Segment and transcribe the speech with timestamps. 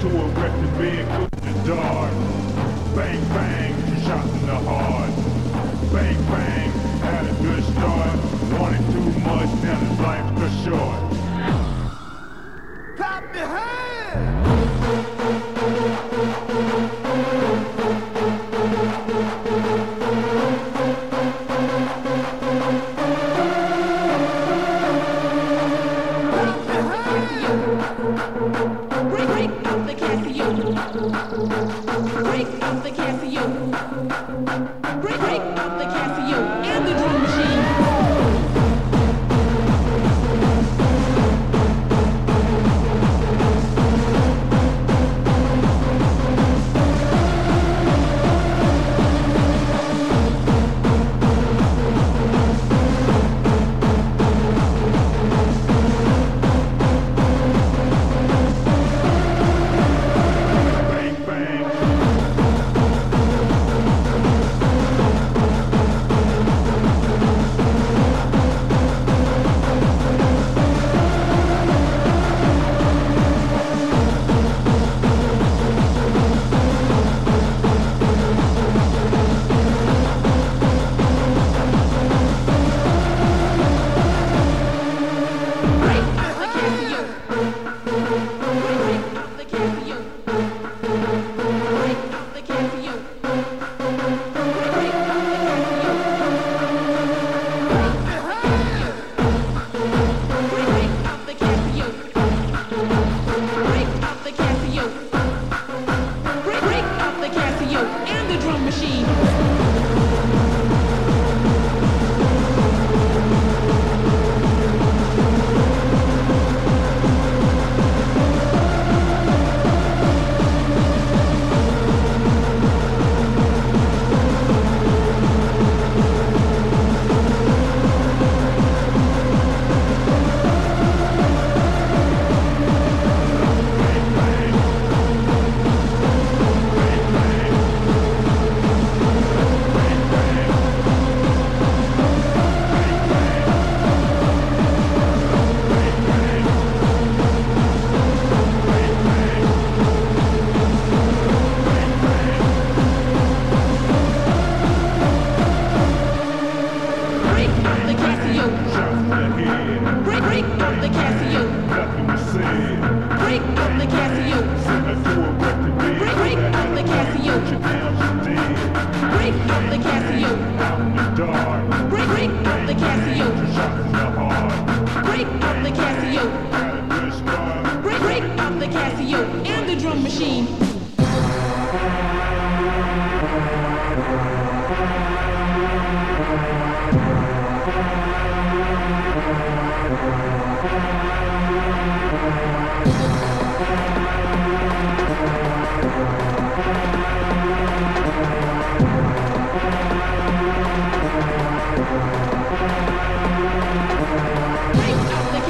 [0.00, 2.10] to a wrecked vehicle in the dark.
[2.96, 5.10] Bang, bang, you shot in the heart.
[5.92, 8.18] Bang, bang, had a good start.
[8.58, 10.99] Wanted too much, now his life's too short.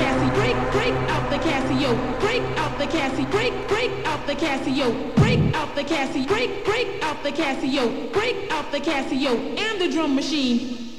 [0.01, 5.15] Casio, break break out the Casio, break off the Cassie, break, break out the Casio,
[5.17, 9.89] break out the Cassie, break, break out the Casio, break out the Casio and the
[9.91, 10.90] drum machine.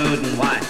[0.00, 0.69] Food and wine,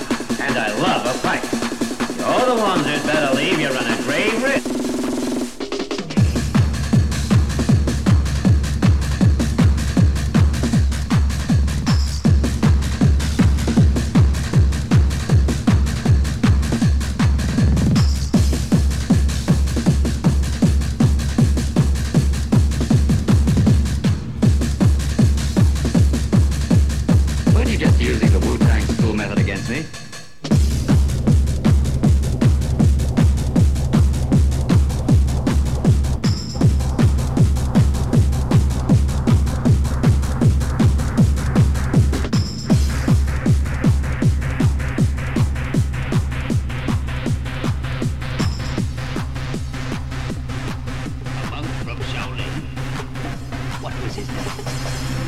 [54.13, 55.20] Thank you.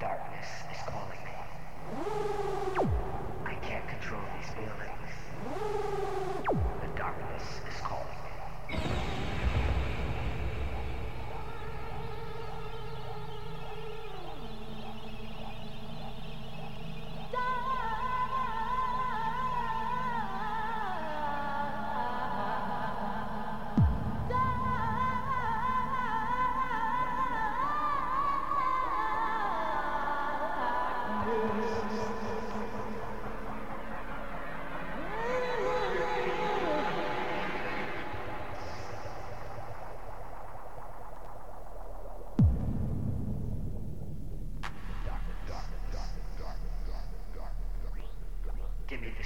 [0.00, 1.33] Darkness is calling me.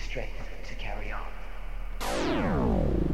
[0.09, 0.33] strength
[0.66, 3.08] to carry on.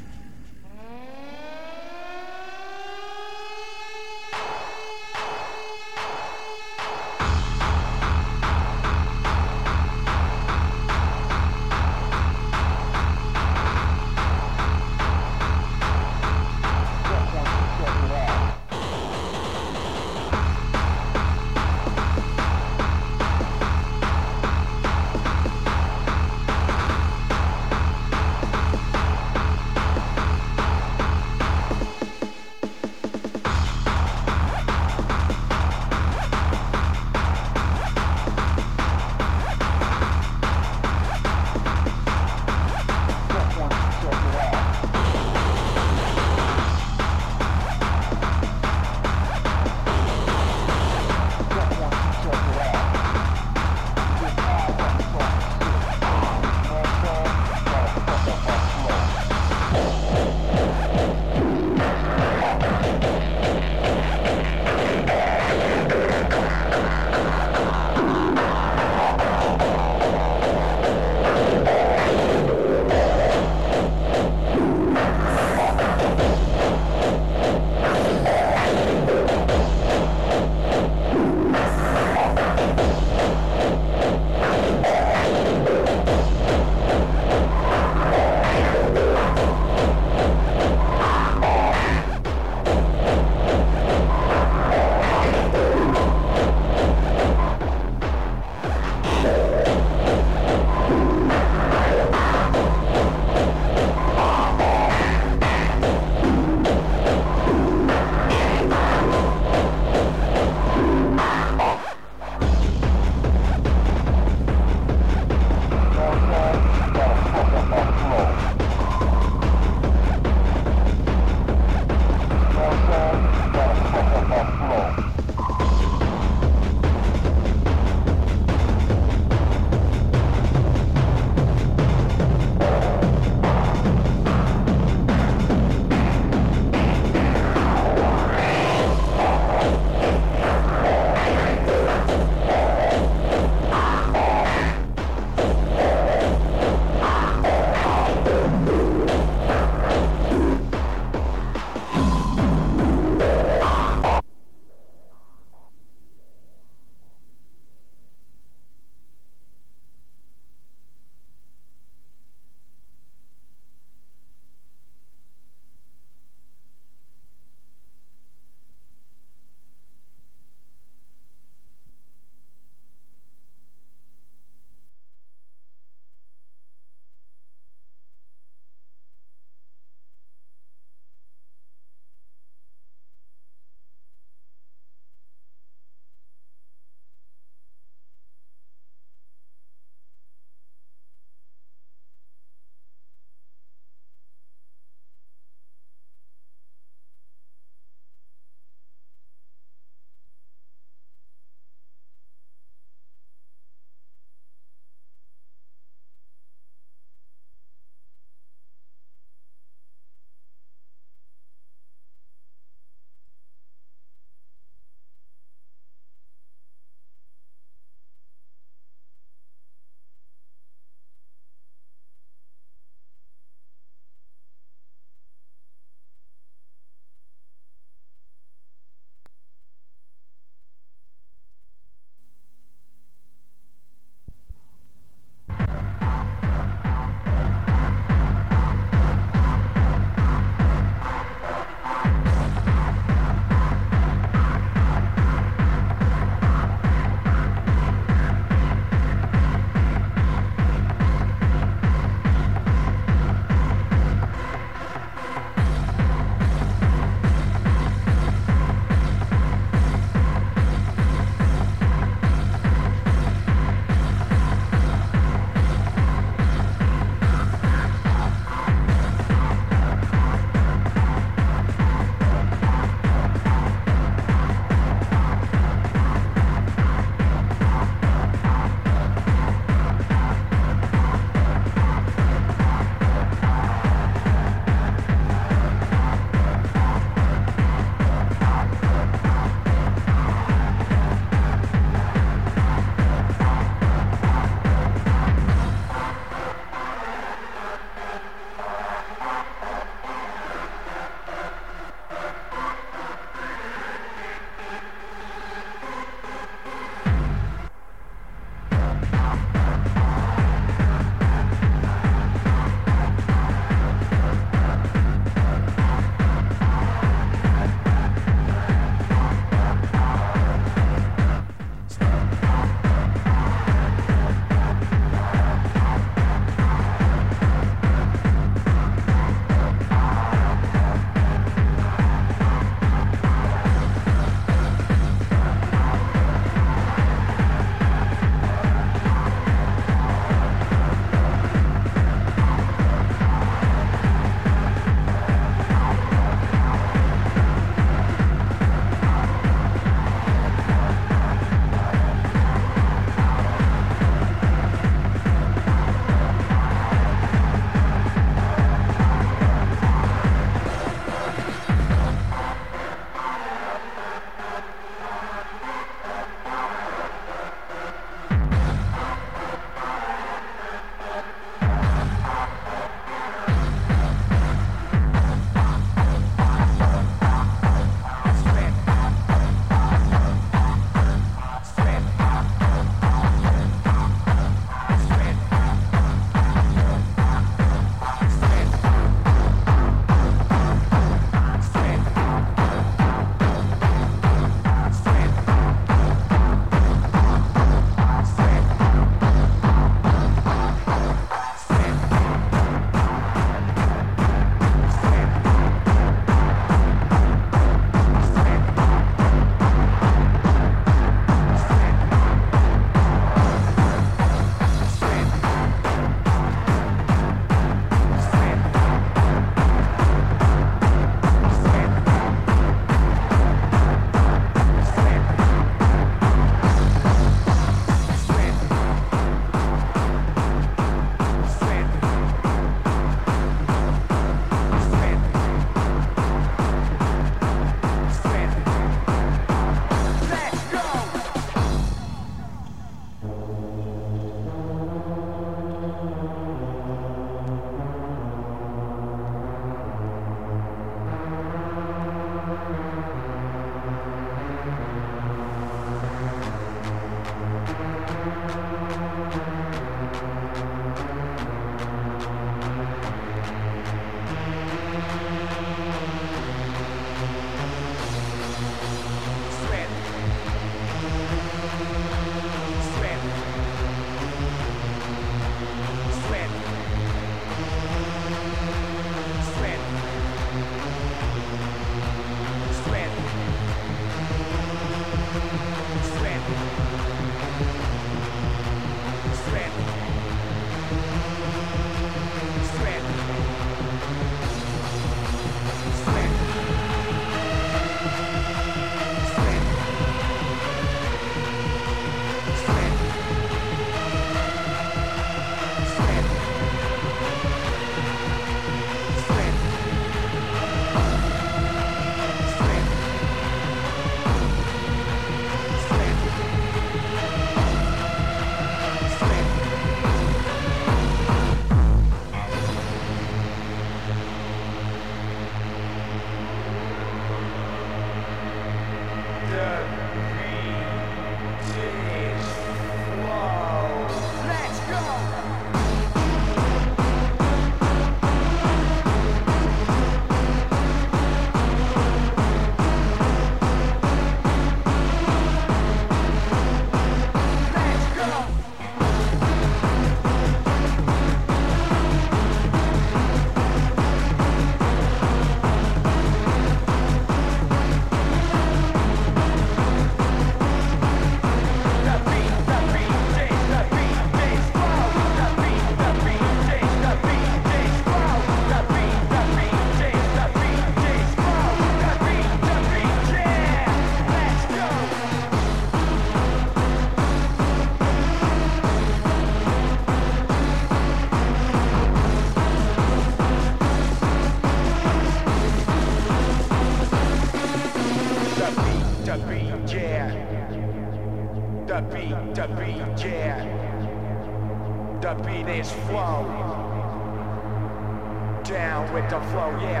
[599.53, 600.00] Yeah,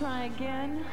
[0.00, 0.89] try again?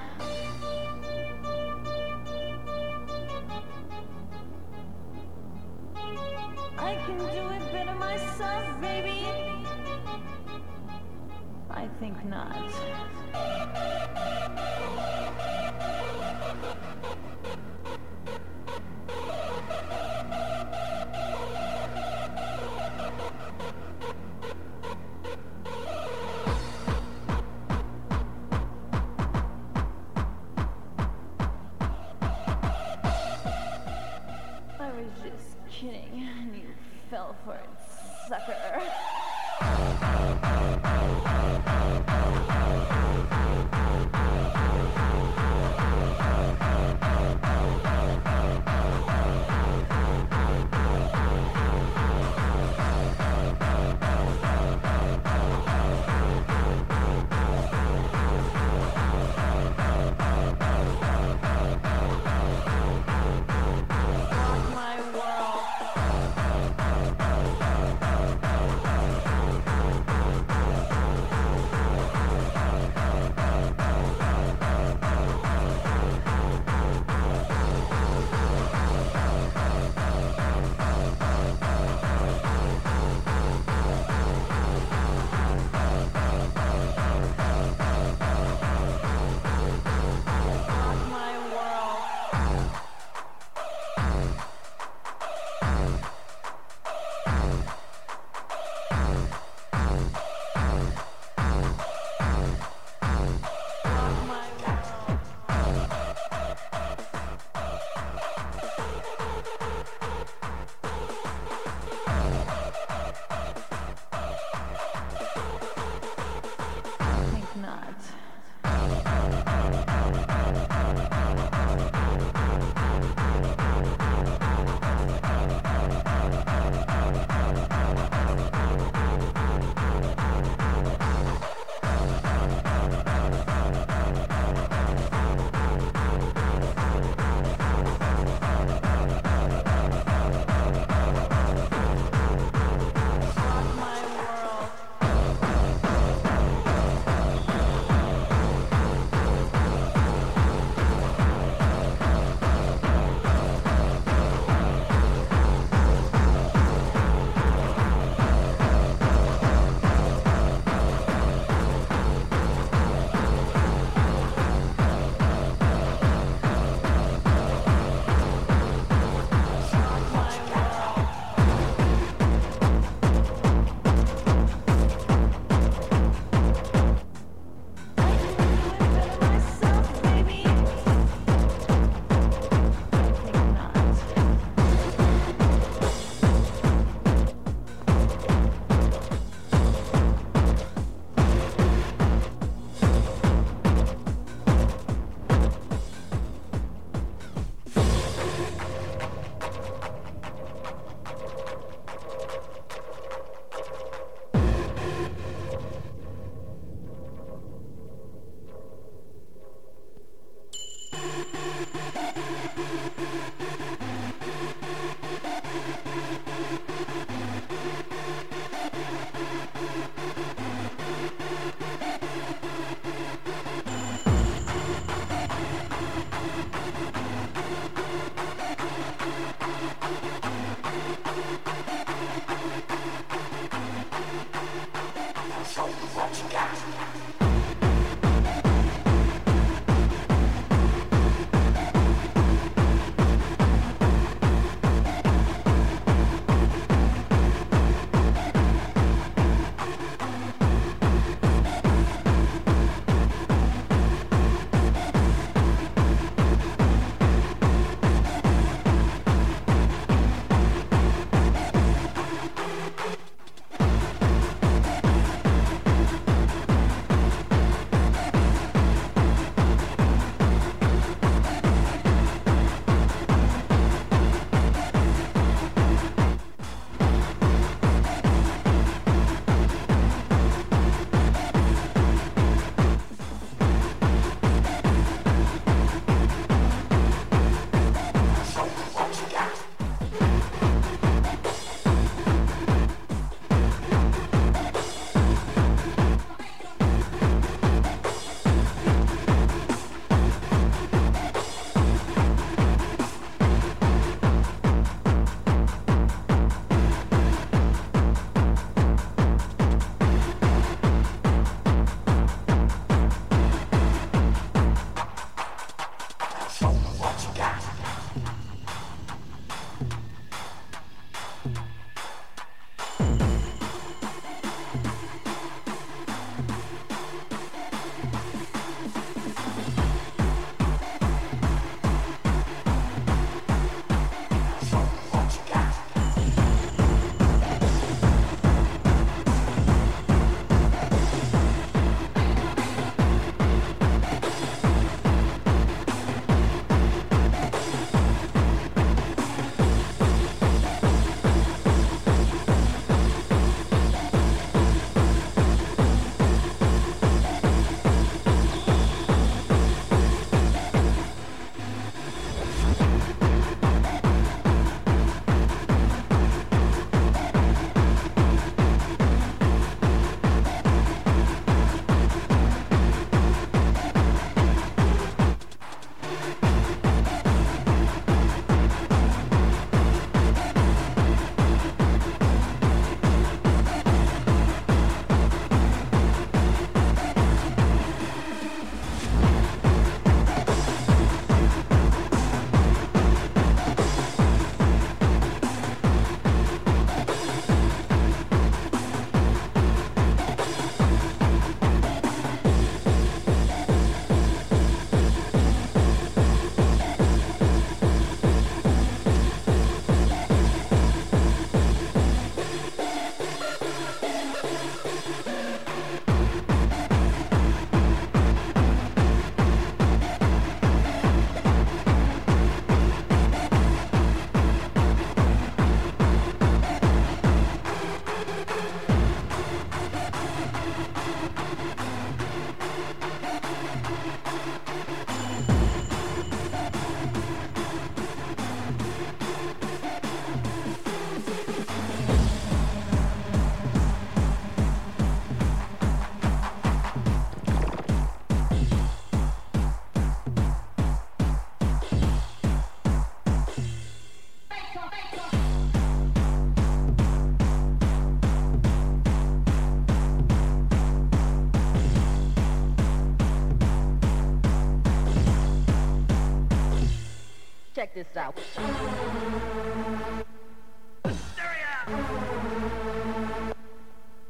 [467.78, 468.16] This out.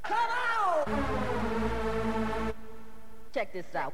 [0.04, 0.88] Come out!
[3.34, 3.94] Check this out.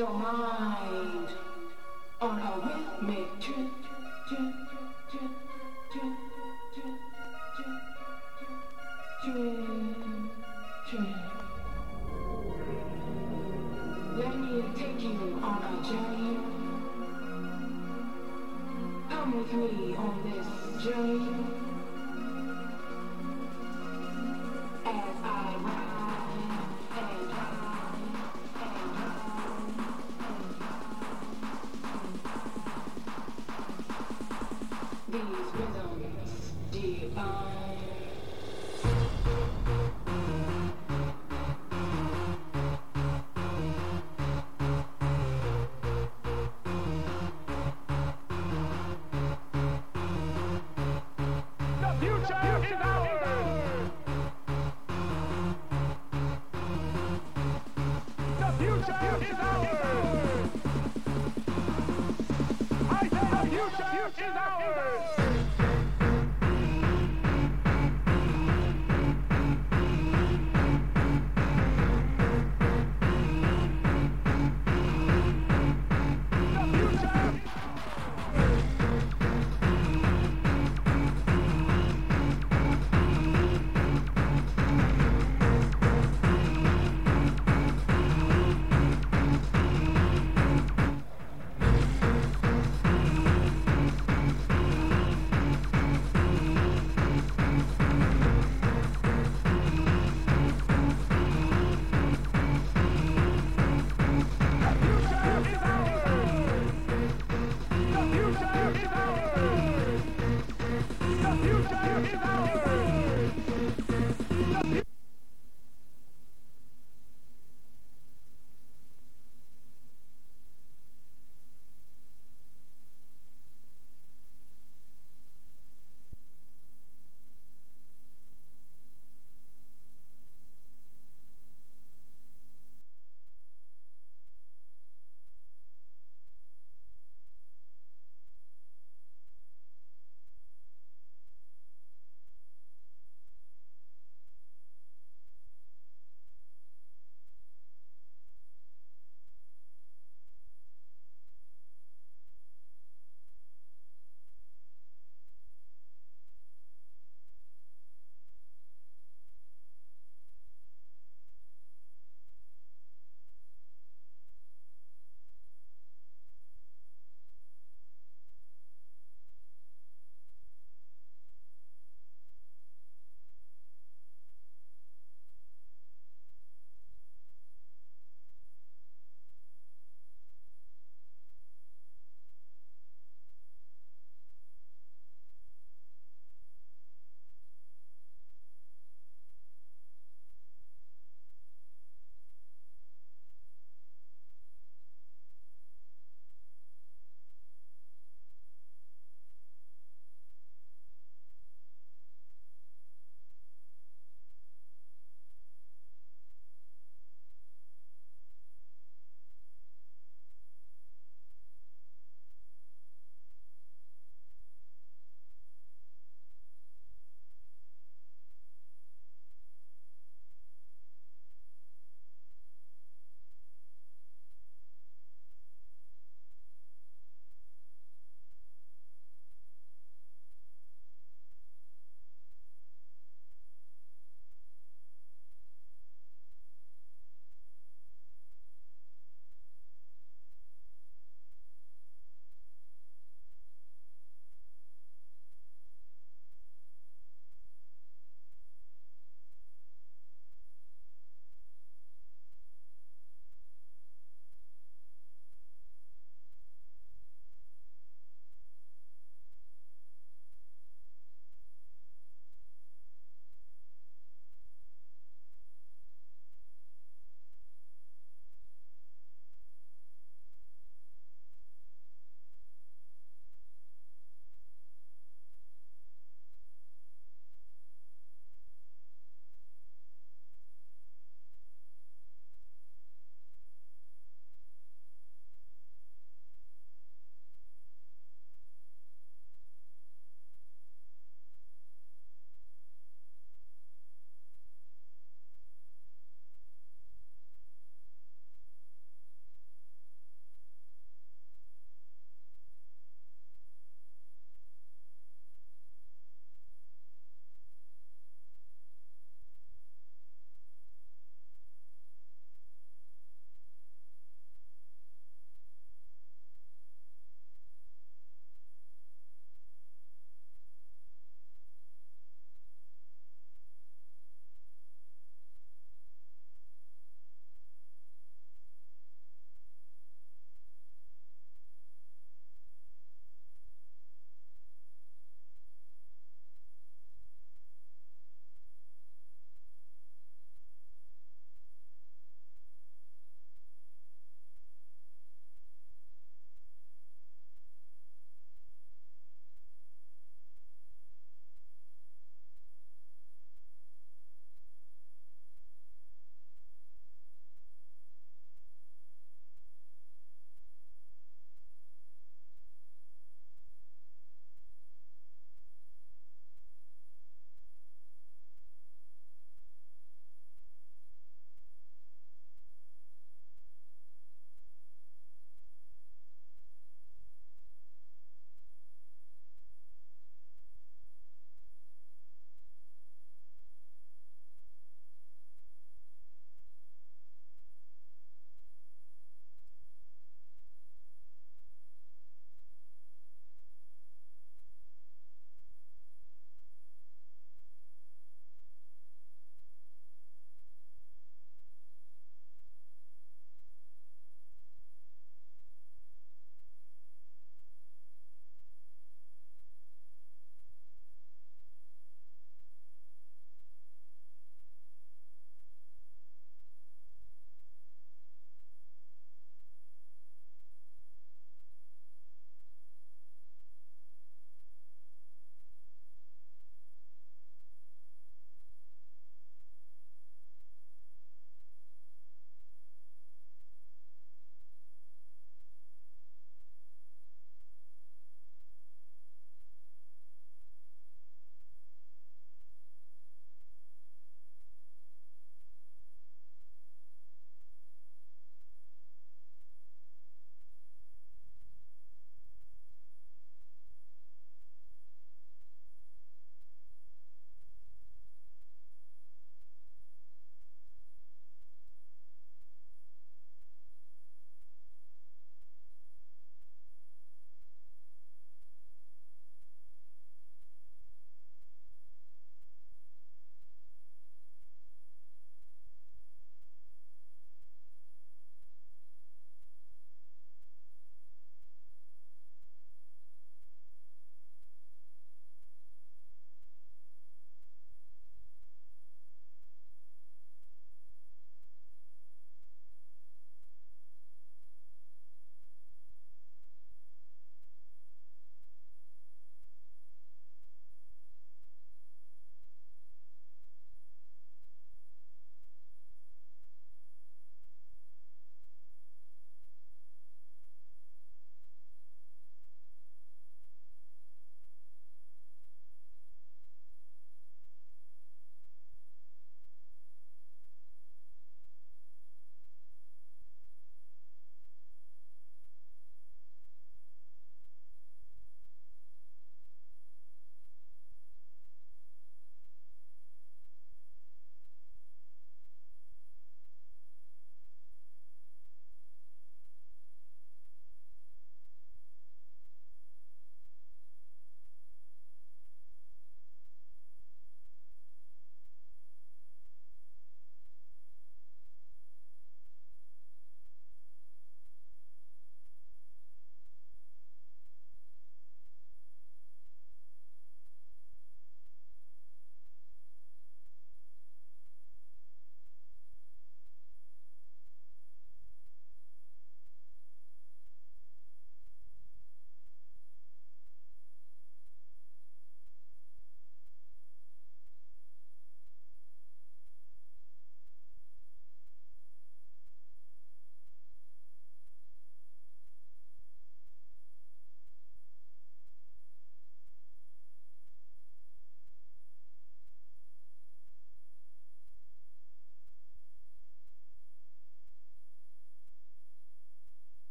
[0.00, 0.49] 有吗、